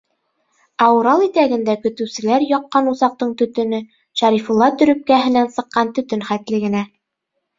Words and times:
Ә 0.85 0.85
Урал 0.99 1.19
итәгендә 1.25 1.73
көтөүселәр 1.83 2.45
яҡҡан 2.53 2.89
усаҡтың 2.93 3.35
төтөнө 3.43 3.81
Шәрифулла 4.21 4.69
төрөпкәһенән 4.79 5.51
сыҡҡан 5.59 5.95
төтөн 5.99 6.25
хәтле 6.31 6.63
генә. 6.65 6.83